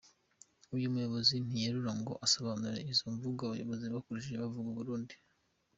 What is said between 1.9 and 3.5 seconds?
ngo asobanure izo mvugo